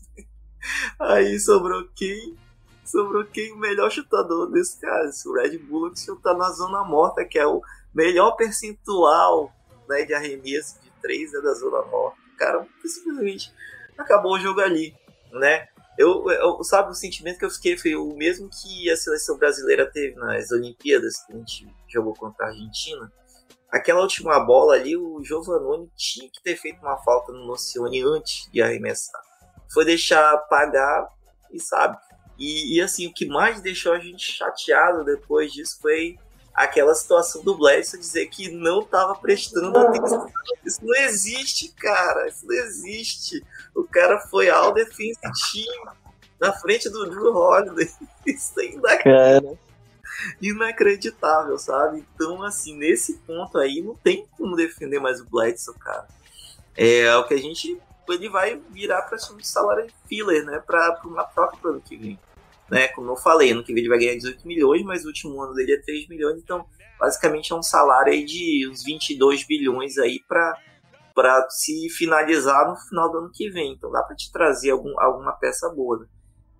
[0.98, 2.36] Aí sobrou quem?
[2.84, 3.52] Sobrou quem?
[3.52, 5.30] O melhor chutador desse caso.
[5.30, 7.60] O Red Bull que chuta na zona morta, que é o
[7.94, 9.52] melhor percentual
[9.88, 12.18] né, de arremesso de três é da zona morta.
[12.38, 13.52] Cara simplesmente
[13.98, 14.94] acabou o jogo ali,
[15.32, 15.68] né?
[15.98, 19.88] Eu, eu, sabe, o sentimento que eu fiquei foi o mesmo que a seleção brasileira
[19.90, 23.12] teve nas Olimpíadas, que a gente jogou contra a Argentina
[23.72, 28.48] aquela última bola ali, o Giovanoni tinha que ter feito uma falta no Nocione antes
[28.52, 29.20] de arremessar.
[29.72, 31.08] Foi deixar pagar
[31.50, 31.96] e sabe.
[32.38, 36.18] E, e, assim, o que mais deixou a gente chateado depois disso foi
[36.52, 40.26] aquela situação do Bledsoe dizer que não estava prestando atenção.
[40.64, 42.28] Isso não existe, cara.
[42.28, 43.42] Isso não existe.
[43.74, 45.66] O cara foi ao defensive
[46.38, 47.90] na frente do Drew Holiday.
[48.26, 49.58] Isso ainda cara
[50.40, 52.04] inacreditável, sabe?
[52.14, 56.06] Então, assim, nesse ponto aí, não tem como defender mais o Bledsoe, cara.
[56.76, 57.80] É o que a gente.
[58.08, 60.62] Ele vai virar para um salário filler, né?
[60.66, 62.18] Para uma troca para o ano que vem.
[62.70, 62.88] Né?
[62.88, 65.54] Como eu falei, ano que vem ele vai ganhar 18 milhões, mas o último ano
[65.54, 66.64] dele é 3 milhões, então
[66.98, 70.58] basicamente é um salário aí de uns 22 bilhões aí para
[71.14, 73.74] para se finalizar no final do ano que vem.
[73.74, 75.98] Então dá para te trazer algum, alguma peça boa.
[75.98, 76.06] Né?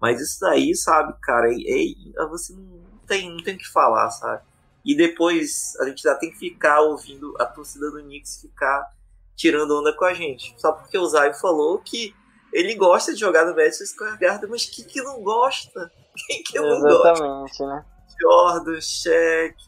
[0.01, 4.11] Mas isso daí, sabe, cara, é, é, você não tem, não tem o que falar,
[4.11, 4.43] sabe?
[4.85, 8.91] E depois a gente já tem que ficar ouvindo a torcida do Knicks ficar
[9.37, 10.55] tirando onda com a gente.
[10.59, 12.15] Só porque o Zay falou que
[12.53, 15.91] ele gosta de jogar no Madison Square Garden, mas quem que não gosta?
[16.27, 17.67] Quem que não Exatamente, gosta?
[17.67, 17.85] né?
[18.21, 19.65] Jordan, Shaq,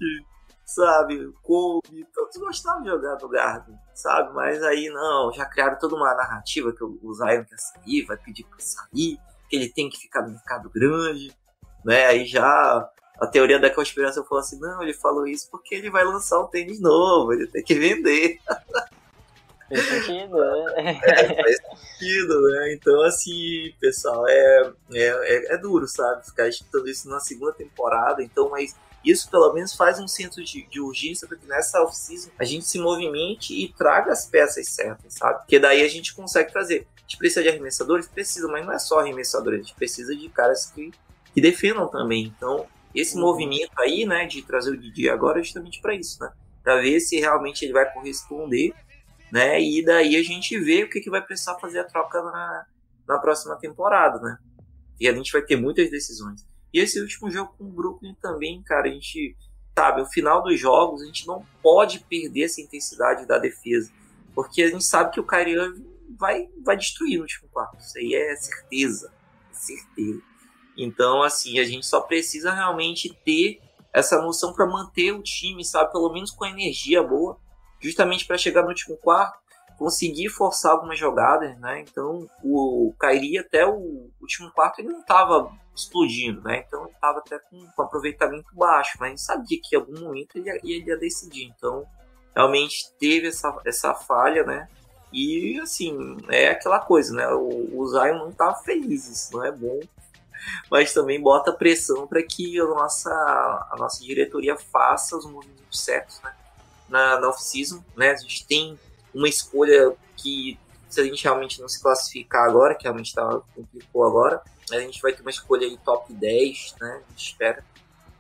[0.64, 4.34] sabe, Kobe, todos gostavam de jogar no Garden, sabe?
[4.34, 8.44] Mas aí não, já criaram toda uma narrativa que o Zion quer sair, vai pedir
[8.44, 9.18] pra sair,
[9.48, 11.34] que ele tem que ficar no mercado grande,
[11.84, 12.06] né?
[12.06, 12.88] Aí já
[13.20, 16.46] a teoria da conspiração falou assim, não, ele falou isso porque ele vai lançar um
[16.46, 18.38] tênis novo, ele tem que vender.
[19.68, 21.00] Faz sentido, né?
[21.06, 21.56] É, faz
[21.98, 22.74] sentido, né?
[22.74, 26.26] Então, assim, pessoal, é, é, é, é, duro, sabe?
[26.26, 28.22] Ficar escutando isso na segunda temporada.
[28.22, 32.30] Então, mas isso pelo menos faz um centro de, de urgência para que nessa off-season
[32.38, 35.40] a gente se movimente e traga as peças certas, sabe?
[35.40, 36.86] Porque daí a gente consegue trazer.
[36.96, 38.06] A gente precisa de arremessadores?
[38.06, 40.90] Precisa, mas não é só arremessadores, a gente precisa de caras que,
[41.34, 42.32] que defendam também.
[42.36, 43.22] Então, esse uhum.
[43.22, 46.30] movimento aí, né, de trazer o Didi agora é justamente para isso, né?
[46.62, 48.72] Para ver se realmente ele vai corresponder
[49.34, 49.60] né?
[49.60, 52.66] E daí a gente vê o que, que vai precisar fazer a troca na,
[53.04, 54.38] na próxima temporada, né?
[55.00, 56.46] E a gente vai ter muitas decisões.
[56.72, 59.36] E esse último jogo com o Brooklyn também, cara, a gente
[59.76, 63.90] sabe, o final dos jogos a gente não pode perder essa intensidade da defesa,
[64.36, 65.56] porque a gente sabe que o Kyrie
[66.16, 67.80] vai vai destruir no último quarto.
[67.80, 69.12] Isso aí é certeza,
[69.50, 70.22] certeza.
[70.76, 73.60] Então, assim, a gente só precisa realmente ter
[73.92, 77.38] essa noção para manter o time, sabe, pelo menos com energia boa
[77.84, 79.38] justamente para chegar no último quarto,
[79.78, 81.80] conseguir forçar algumas jogadas, né?
[81.80, 86.64] Então o Kairi até o último quarto ele não estava explodindo, né?
[86.66, 90.00] Então ele estava até com, com aproveitamento baixo, mas a gente sabia que em algum
[90.00, 91.52] momento ele ia, ele ia decidir.
[91.54, 91.84] Então
[92.34, 94.66] realmente teve essa, essa falha, né?
[95.12, 97.28] E assim, é aquela coisa, né?
[97.28, 99.78] O, o Zion não estava feliz, isso não é bom.
[100.70, 106.20] Mas também bota pressão para que a nossa, a nossa diretoria faça os movimentos certos,
[106.22, 106.34] né?
[106.88, 108.10] na, na off-season, né?
[108.10, 108.78] A gente tem
[109.12, 114.04] uma escolha que, se a gente realmente não se classificar agora, que realmente tá, complicou
[114.04, 117.02] agora, a gente vai ter uma escolha aí top 10, né?
[117.06, 117.64] A gente espera.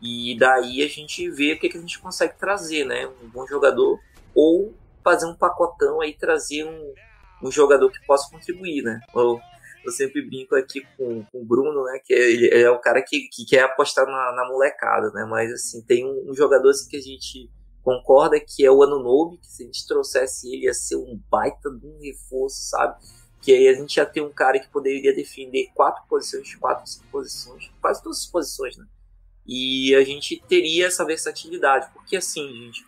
[0.00, 3.06] E daí a gente vê o que, que a gente consegue trazer, né?
[3.22, 3.98] Um bom jogador
[4.34, 6.94] ou fazer um pacotão aí, trazer um,
[7.42, 9.00] um jogador que possa contribuir, né?
[9.14, 9.40] Eu,
[9.84, 11.98] eu sempre brinco aqui com, com o Bruno, né?
[12.04, 15.26] Que é, ele é o cara que, que quer apostar na, na molecada, né?
[15.28, 17.50] Mas assim, tem um, um jogador assim, que a gente
[17.82, 21.70] concorda que é o Anunobi, que se a gente trouxesse ele ia ser um baita
[21.70, 22.96] de um reforço, sabe?
[23.42, 27.04] Que aí a gente ia ter um cara que poderia defender quatro posições, quatro, cinco
[27.12, 28.86] posições, quase todas as posições, né?
[29.46, 32.86] E a gente teria essa versatilidade, porque assim, gente,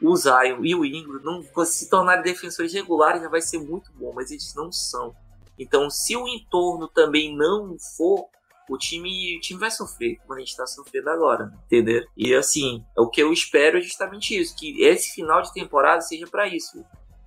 [0.00, 4.12] o Zion e o Ingram não se tornarem defensores regulares já vai ser muito bom,
[4.14, 5.14] mas eles não são.
[5.58, 8.28] Então, se o entorno também não for
[8.68, 12.04] o time, o time vai sofrer, como a gente está sofrendo agora, entendeu?
[12.16, 16.26] E assim, o que eu espero é justamente isso, que esse final de temporada seja
[16.26, 16.84] para isso.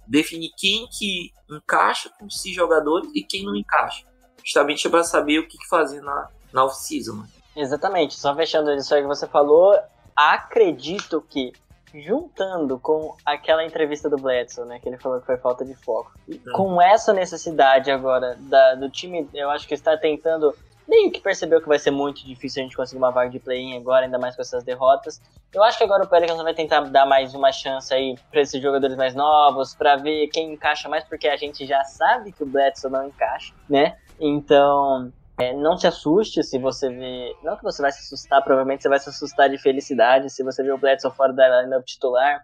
[0.08, 4.06] Definir quem que encaixa com esses jogadores e quem não encaixa.
[4.44, 7.15] Justamente para saber o que fazer na, na off-season.
[7.15, 7.28] Né?
[7.56, 9.78] Exatamente, só fechando isso aí que você falou,
[10.15, 11.52] acredito que
[11.93, 16.12] juntando com aquela entrevista do Bledsoe, né, que ele falou que foi falta de foco,
[16.27, 16.39] hum.
[16.54, 20.56] com essa necessidade agora da, do time, eu acho que está tentando
[20.88, 23.77] meio que percebeu que vai ser muito difícil a gente conseguir uma vaga de play-in
[23.77, 25.21] agora, ainda mais com essas derrotas.
[25.54, 28.62] Eu acho que agora o Pelicans vai tentar dar mais uma chance aí para esses
[28.62, 32.45] jogadores mais novos, para ver quem encaixa mais, porque a gente já sabe que o
[32.45, 33.97] Bledsoe não encaixa, né?
[34.19, 37.36] Então, é, não se assuste se você vê.
[37.43, 40.62] Não que você vai se assustar, provavelmente você vai se assustar de felicidade se você
[40.62, 42.41] ver o Bledsoe fora da lineup titular.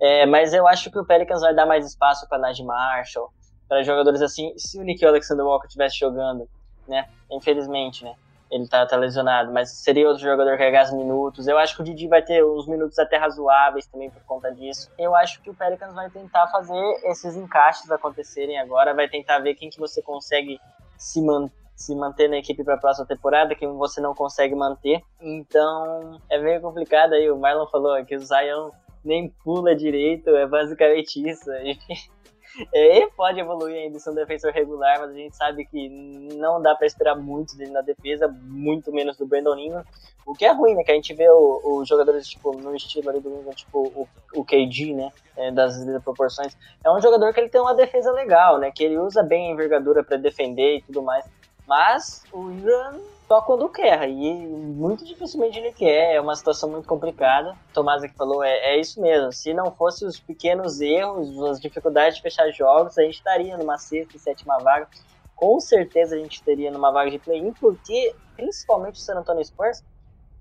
[0.00, 3.32] É, mas eu acho que o Pelicans vai dar mais espaço para Najee Marshall,
[3.68, 4.52] para jogadores assim.
[4.56, 6.48] Se o Nick Alexander Walker estivesse jogando,
[6.86, 7.08] né?
[7.28, 8.14] Infelizmente, né?
[8.50, 11.48] Ele tá, tá lesionado, mas seria outro jogador que os minutos.
[11.48, 14.88] Eu acho que o Didi vai ter uns minutos até razoáveis também por conta disso.
[14.96, 19.54] Eu acho que o Pelicans vai tentar fazer esses encaixes acontecerem agora, vai tentar ver
[19.54, 20.58] quem que você consegue
[20.96, 25.00] se manter se manter na equipe para a próxima temporada, que você não consegue manter.
[25.20, 27.30] Então, é meio complicado aí.
[27.30, 28.70] O Marlon falou que o Zion
[29.04, 31.48] nem pula direito, é basicamente isso.
[31.52, 32.10] A gente
[32.72, 35.88] ele pode evoluir ainda ser um defensor regular, mas a gente sabe que
[36.34, 39.84] não dá para esperar muito dele na defesa, muito menos do Brandon Ingram.
[40.26, 40.82] O que é ruim, né?
[40.82, 44.44] Que a gente vê os jogadores, tipo, no estilo ali do Ingram, tipo o, o
[44.44, 45.12] KG, né?
[45.36, 46.56] É, das proporções.
[46.84, 48.72] É um jogador que ele tem uma defesa legal, né?
[48.74, 51.24] Que ele usa bem a envergadura para defender e tudo mais.
[51.68, 56.88] Mas o Ingram só quando quer, e muito dificilmente ele quer, é uma situação muito
[56.88, 57.54] complicada.
[57.74, 62.16] Tomás que falou, é, é isso mesmo, se não fosse os pequenos erros, as dificuldades
[62.16, 64.88] de fechar jogos, a gente estaria numa sexta e sétima vaga.
[65.36, 69.84] com certeza a gente teria numa vaga de play-in, porque principalmente o San Antonio Spurs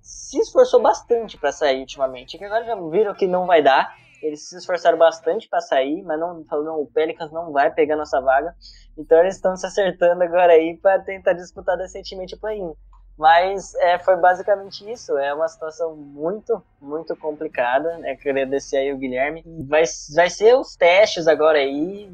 [0.02, 2.38] se esforçou bastante para sair ultimamente.
[2.38, 3.94] Que agora já viram que não vai dar.
[4.22, 8.20] Eles se esforçaram bastante para sair, mas não falando o Pelicans não vai pegar nossa
[8.20, 8.56] vaga.
[8.98, 12.74] Então eles estão se acertando agora aí para tentar disputar decentemente o play-in.
[13.18, 15.18] Mas é, foi basicamente isso.
[15.18, 18.00] É uma situação muito, muito complicada.
[18.04, 19.44] É, queria descer aí o Guilherme.
[19.68, 19.84] Vai,
[20.16, 22.08] vai ser os testes agora aí,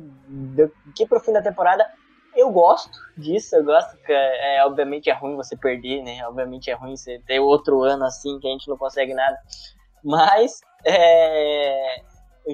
[0.55, 1.85] daqui pro fim da temporada.
[2.35, 6.25] Eu gosto disso, eu gosto que, é, é, obviamente, é ruim você perder, né?
[6.25, 9.37] Obviamente é ruim você ter outro ano assim que a gente não consegue nada.
[10.03, 12.01] Mas é,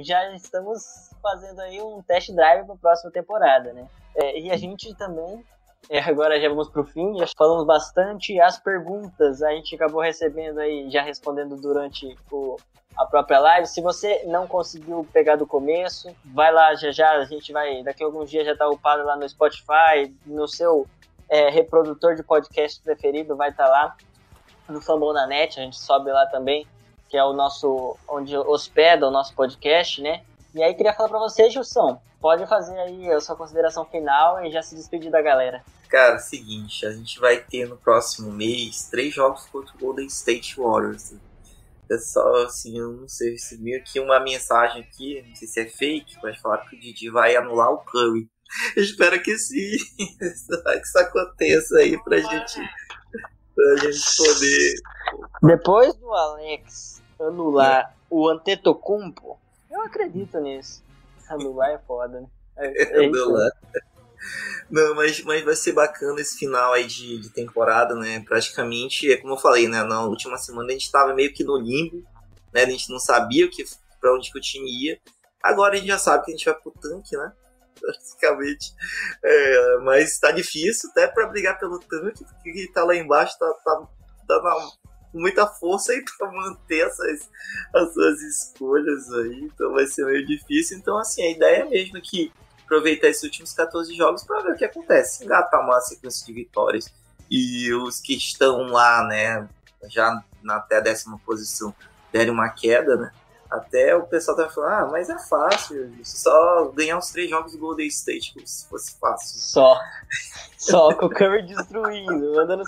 [0.04, 3.88] já estamos fazendo aí um test drive para a próxima temporada, né?
[4.16, 5.44] É, e a gente também
[5.90, 8.40] é, agora já vamos para o fim, já falamos bastante.
[8.40, 12.58] As perguntas a gente acabou recebendo aí, já respondendo durante o,
[12.96, 13.68] a própria live.
[13.68, 17.12] Se você não conseguiu pegar do começo, vai lá já já.
[17.14, 20.86] A gente vai, daqui a alguns dias já está upado lá no Spotify, no seu
[21.28, 23.98] é, reprodutor de podcast preferido, vai estar tá lá.
[24.68, 26.68] No Fambonanet, a gente sobe lá também,
[27.10, 30.22] que é o nosso, onde hospeda o nosso podcast, né?
[30.54, 34.52] E aí queria falar para você, Gilson, pode fazer aí a sua consideração final e
[34.52, 35.64] já se despedir da galera.
[35.90, 40.56] Cara, seguinte, a gente vai ter no próximo mês três jogos contra o Golden State
[40.60, 41.14] Warriors.
[41.92, 45.66] É só assim, eu não sei, recebi aqui uma mensagem aqui, não sei se é
[45.68, 48.30] fake, mas falar que o Didi vai anular o Curry.
[48.76, 52.60] Eu espero que sim, que isso aconteça aí pra gente,
[53.60, 54.74] pra gente poder.
[55.44, 59.38] Depois do Alex anular o Antetokounmpo,
[59.70, 60.84] eu acredito nisso.
[61.28, 62.28] Anular é foda, né?
[62.58, 63.10] É, é
[64.70, 68.22] Não, mas, mas vai ser bacana esse final aí de, de temporada, né?
[68.22, 69.84] Praticamente, é como eu falei, né?
[69.84, 72.04] Na última semana a gente tava meio que no limbo,
[72.54, 72.64] né?
[72.64, 73.64] A gente não sabia o que,
[74.00, 75.00] pra onde que o time ia.
[75.44, 77.32] Agora a gente já sabe que a gente vai pro tanque, né?
[77.80, 78.74] Praticamente.
[79.24, 83.54] É, mas tá difícil até pra brigar pelo tanque, porque tá lá embaixo, tá,
[84.28, 84.72] tá, na,
[85.14, 87.30] muita força aí para manter essas
[87.74, 90.78] as suas escolhas aí, então vai ser meio difícil.
[90.78, 92.32] Então, assim, a ideia é mesmo que
[92.64, 95.24] aproveitar esses últimos 14 jogos para ver o que acontece.
[95.24, 96.94] Engatar uma sequência de vitórias
[97.30, 99.48] e os que estão lá, né,
[99.90, 101.74] já na até a décima posição,
[102.12, 103.12] derem uma queda, né?
[103.50, 107.58] Até o pessoal tá falando, ah, mas é fácil, só ganhar os três jogos do
[107.58, 109.40] Golden State como se fosse fácil.
[109.40, 109.80] Só.
[110.56, 112.64] Só com o Curry destruindo, mandando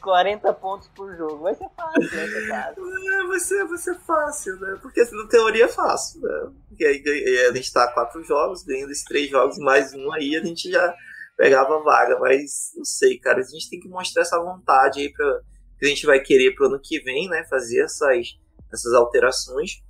[0.00, 1.42] 40 pontos por jogo.
[1.42, 3.12] Vai ser fácil, vai ser fácil.
[3.12, 4.78] É, vai, ser, vai ser fácil, né?
[4.80, 6.52] Porque assim, na teoria é fácil, né?
[6.68, 10.44] Porque aí a gente tá quatro jogos, ganhando esses três jogos mais um aí, a
[10.44, 10.94] gente já
[11.36, 12.18] pegava a vaga.
[12.18, 15.40] Mas não sei, cara, a gente tem que mostrar essa vontade aí pra,
[15.78, 17.44] que a gente vai querer pro ano que vem, né?
[17.48, 18.38] Fazer essas,
[18.72, 19.82] essas alterações.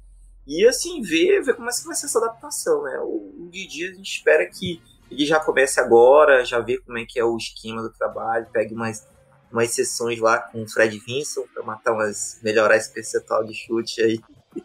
[0.46, 2.98] E assim, ver, ver como é que vai ser essa adaptação, né?
[3.00, 7.04] O, o Didi a gente espera que ele já comece agora, já vê como é
[7.04, 9.06] que é o esquema do trabalho, pegue mais
[9.50, 14.02] umas sessões lá com o Fred Vinson para matar umas melhorar esse percentual de chute
[14.02, 14.20] aí.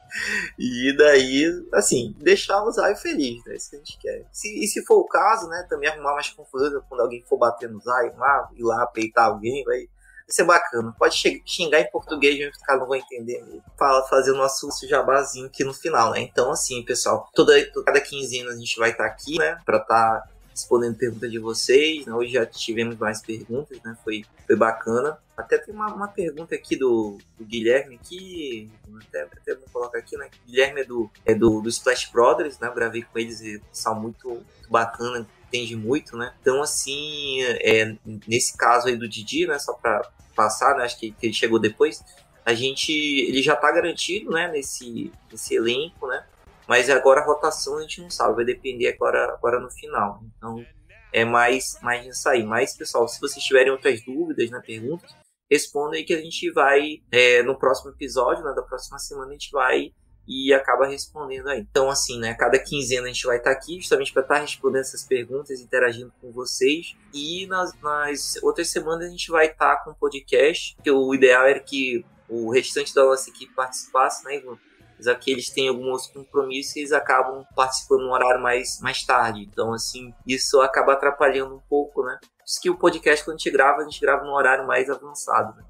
[0.57, 3.55] E daí, assim, deixar o Zayo feliz, né?
[3.55, 4.25] Isso que a gente quer.
[4.31, 7.69] Se, e se for o caso, né, também arrumar mais confusão quando alguém for bater
[7.69, 9.87] no Zayo lá, ir lá peitar alguém, vai,
[10.27, 10.95] vai ser bacana.
[10.97, 13.43] Pode xingar em português, os caras não vão entender.
[13.77, 16.21] Fala, fazer o nosso jabazinho aqui no final, né?
[16.21, 17.53] Então, assim, pessoal, toda,
[17.85, 20.21] cada quinzena a gente vai estar tá aqui, né, pra estar.
[20.21, 22.05] Tá respondendo perguntas de vocês.
[22.05, 22.13] Né?
[22.13, 23.95] Hoje já tivemos mais perguntas, né?
[24.03, 25.17] Foi, foi bacana.
[25.35, 28.71] Até tem uma, uma pergunta aqui do, do Guilherme que
[29.05, 30.29] até, até vou colocar aqui, né?
[30.47, 32.69] Guilherme é do, é do, do Splash Brothers, né?
[32.69, 36.33] Eu gravei com eles e são muito, muito bacana, entende muito, né?
[36.39, 39.59] Então, assim, é, nesse caso aí do Didi, né?
[39.59, 40.83] Só para passar, né?
[40.83, 42.03] Acho que, que ele chegou depois.
[42.45, 44.51] A gente, ele já tá garantido, né?
[44.51, 46.25] Nesse, nesse elenco, né?
[46.67, 50.21] Mas agora a rotação a gente não sabe, vai depender agora, agora no final.
[50.37, 50.65] Então
[51.13, 52.43] é mais, mais aí.
[52.43, 55.07] Mas, pessoal, se vocês tiverem outras dúvidas né, pergunta,
[55.49, 59.33] respondam aí que a gente vai, é, no próximo episódio, né, da próxima semana, a
[59.33, 59.91] gente vai
[60.27, 61.59] e acaba respondendo aí.
[61.59, 65.03] Então, assim, né, cada quinzena a gente vai estar aqui justamente para estar respondendo essas
[65.03, 66.95] perguntas, interagindo com vocês.
[67.13, 71.45] E nas, nas outras semanas a gente vai estar com o podcast, que o ideal
[71.45, 74.57] era que o restante da nossa equipe participasse, né, Ivan?
[74.97, 79.41] mas aqui eles têm alguns compromissos e eles acabam participando no horário mais, mais tarde.
[79.41, 82.17] Então, assim, isso acaba atrapalhando um pouco, né?
[82.45, 85.55] Isso que o podcast, quando a gente grava, a gente grava num horário mais avançado,
[85.57, 85.63] né?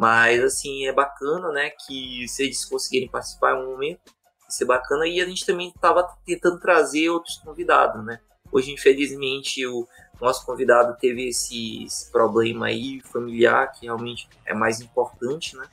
[0.00, 1.68] Mas, assim, é bacana, né?
[1.86, 4.00] Que se eles conseguirem participar em um momento,
[4.40, 5.06] vai ser bacana.
[5.06, 8.18] E a gente também estava tentando trazer outros convidados, né?
[8.50, 9.86] Hoje, infelizmente, o
[10.18, 15.68] nosso convidado teve esse, esse problema aí familiar, que realmente é mais importante, né?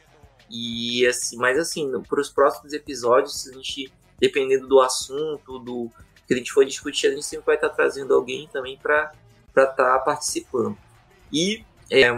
[0.50, 5.90] E assim, mas assim, para os próximos episódios, a gente, dependendo do assunto, do
[6.28, 9.14] que a gente for discutir, a gente sempre vai estar trazendo alguém também para
[9.48, 10.78] estar tá participando.
[11.32, 12.12] E é,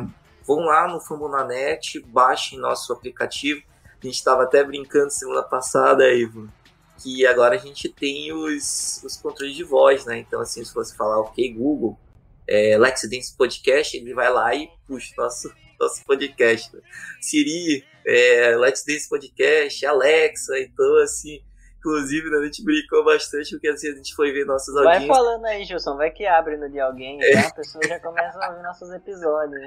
[0.50, 3.62] vão lá no Fambonanet, baixem nosso aplicativo.
[4.02, 6.50] A gente estava até brincando semana passada, Ivo,
[6.98, 10.18] que agora a gente tem os, os controles de voz, né?
[10.18, 11.96] Então, assim, se você falar ok Google,
[12.48, 16.76] é, Lex Dance Podcast, ele vai lá e puxa nosso, nosso podcast.
[16.76, 16.82] Né?
[17.22, 21.44] Siri, é, Let's Dance Podcast, Alexa, então assim,
[21.78, 25.08] inclusive né, a gente brincou bastante porque assim, a gente foi ver nossos audiências.
[25.08, 27.38] Vai falando aí, Gilson, vai que abre no de alguém, é.
[27.38, 29.62] a pessoa já começa a ouvir nossos episódios.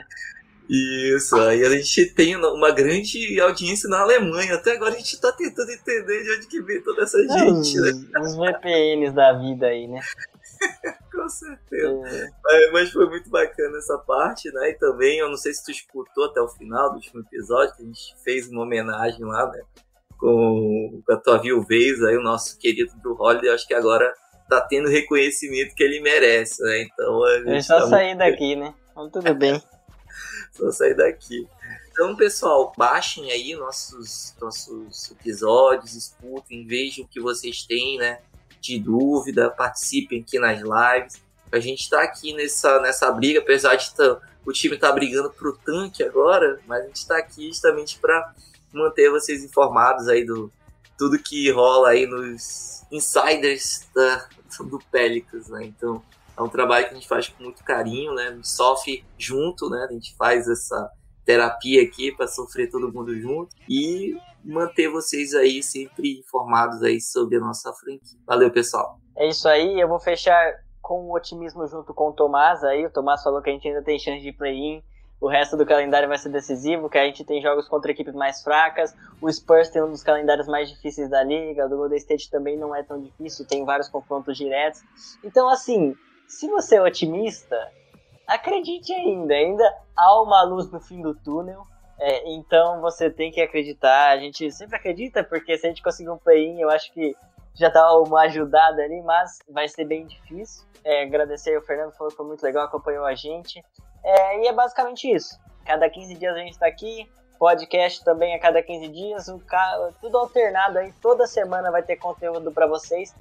[0.68, 4.54] Isso, aí a gente tem uma grande audiência na Alemanha.
[4.54, 8.10] Até agora a gente tá tentando entender de onde que vem toda essa gente, os,
[8.10, 8.20] né?
[8.20, 10.00] Os VPNs da vida aí, né?
[11.12, 12.08] Com certeza.
[12.08, 12.28] É.
[12.42, 14.70] Mas, mas, foi muito bacana essa parte, né?
[14.70, 17.82] E também, eu não sei se tu escutou até o final do último episódio, que
[17.82, 19.60] a gente fez uma homenagem lá, né?
[20.16, 24.14] Com, com a tua viuvez aí, o nosso querido do Holiday, acho que agora
[24.48, 26.82] tá tendo reconhecimento que ele merece, né?
[26.82, 27.56] Então a gente.
[27.56, 28.18] É só tá sair muito...
[28.18, 28.74] daqui, né?
[28.90, 29.60] Então tudo bem.
[30.56, 31.48] só sair daqui.
[31.90, 38.18] Então, pessoal, baixem aí nossos, nossos episódios, escutem, vejam o que vocês têm, né?
[38.62, 41.20] de dúvida, participem aqui nas lives.
[41.50, 45.58] A gente está aqui nessa, nessa briga, apesar de tá, o time tá brigando pro
[45.58, 48.32] tanque agora, mas a gente está aqui justamente para
[48.72, 50.50] manter vocês informados aí do
[50.96, 54.28] tudo que rola aí nos insiders da,
[54.60, 55.64] do Pelicans, né?
[55.64, 56.02] Então,
[56.36, 58.38] é um trabalho que a gente faz com muito carinho, né?
[58.42, 59.86] Sofre junto, né?
[59.88, 60.90] A gente faz essa
[61.24, 63.54] terapia aqui para sofrer todo mundo junto.
[63.68, 68.18] E manter vocês aí sempre informados aí sobre a nossa franquia.
[68.26, 68.98] Valeu, pessoal.
[69.16, 72.84] É isso aí, eu vou fechar com otimismo junto com o Tomás aí.
[72.84, 74.82] O Tomás falou que a gente ainda tem chance de play-in.
[75.20, 78.42] O resto do calendário vai ser decisivo, que a gente tem jogos contra equipes mais
[78.42, 78.92] fracas.
[79.20, 81.66] O Spurs tem um dos calendários mais difíceis da liga.
[81.66, 84.82] O do Golden State também não é tão difícil, tem vários confrontos diretos.
[85.22, 85.94] Então, assim,
[86.32, 87.70] se você é otimista,
[88.26, 89.34] acredite ainda.
[89.34, 91.62] Ainda há uma luz no fim do túnel.
[92.00, 94.08] É, então você tem que acreditar.
[94.08, 97.14] A gente sempre acredita, porque se a gente conseguir um play-in, eu acho que
[97.54, 100.66] já tá uma ajudada ali, mas vai ser bem difícil.
[100.82, 103.62] É, agradecer ao Fernando, falou que foi muito legal, acompanhou a gente.
[104.02, 105.38] É, e é basicamente isso.
[105.66, 107.08] Cada 15 dias a gente tá aqui.
[107.38, 109.38] Podcast também a cada 15 dias, um,
[110.00, 113.12] tudo alternado aí, toda semana vai ter conteúdo para vocês.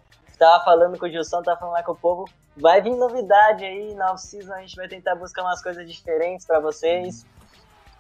[0.42, 2.26] Tava falando com o Gilson, tava falando lá com o povo.
[2.58, 6.60] Vai vir novidade aí na off-season, a gente vai tentar buscar umas coisas diferentes para
[6.60, 7.24] vocês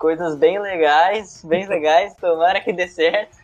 [0.01, 3.37] coisas bem legais, bem legais, tomara que dê certo.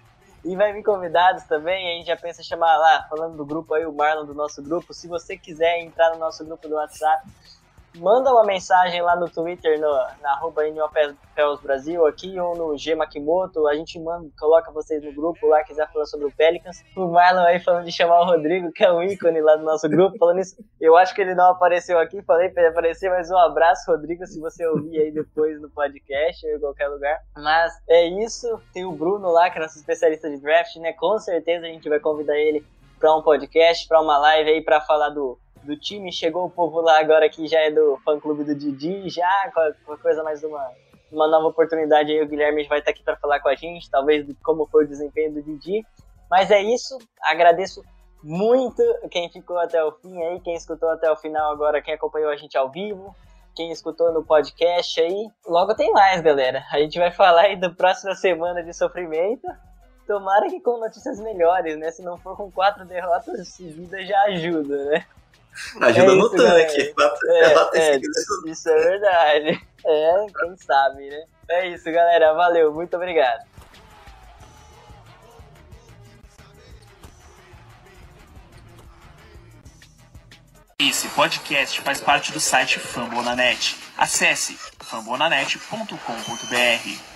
[0.44, 3.76] E vai vir convidados também, a gente já pensa em chamar lá, falando do grupo
[3.76, 4.94] aí, o Marlon do nosso grupo.
[4.94, 7.28] Se você quiser entrar no nosso grupo do WhatsApp,
[7.98, 9.92] manda uma mensagem lá no Twitter, no,
[10.22, 10.64] na arroba
[11.62, 15.92] Brasil aqui, ou no G Makimoto, a gente manda, coloca vocês no grupo lá, quiser
[15.92, 16.84] falar sobre o Pelicans.
[16.96, 19.88] O Marlon aí falando de chamar o Rodrigo, que é um ícone lá do nosso
[19.88, 20.56] grupo, falando isso.
[20.80, 24.26] Eu acho que ele não apareceu aqui, falei pra ele aparecer, mas um abraço, Rodrigo,
[24.26, 27.20] se você ouvir aí depois no podcast ou em qualquer lugar.
[27.36, 30.94] Mas é isso, tem o Bruno lá, que é nosso especialista de draft, né?
[30.94, 32.66] Com certeza a gente vai convidar ele
[33.00, 36.12] para um podcast, para uma live aí para falar do do time.
[36.12, 39.92] Chegou o povo lá agora que já é do fã clube do Didi, já com
[39.92, 40.72] a, coisa mais uma,
[41.12, 42.22] uma nova oportunidade aí.
[42.22, 45.34] O Guilherme vai estar aqui para falar com a gente, talvez como foi o desempenho
[45.34, 45.86] do Didi.
[46.30, 47.82] Mas é isso, agradeço
[48.24, 52.30] muito quem ficou até o fim aí, quem escutou até o final agora, quem acompanhou
[52.30, 53.16] a gente ao vivo,
[53.56, 55.30] quem escutou no podcast aí.
[55.48, 56.64] Logo tem mais, galera.
[56.72, 59.48] A gente vai falar aí da próxima semana de sofrimento.
[60.06, 61.92] Tomara que com notícias melhores, né?
[61.92, 65.06] Se não for com quatro derrotas seguidas, já ajuda, né?
[65.82, 66.94] Ajuda é no tanque.
[67.74, 68.00] É, é,
[68.46, 69.68] isso é verdade.
[69.90, 71.24] É, quem sabe, né?
[71.48, 72.34] É isso, galera.
[72.34, 73.46] Valeu, muito obrigado.
[80.78, 83.78] Esse podcast faz parte do site Fambonanet.
[83.98, 87.07] Acesse fambonanet.com.br.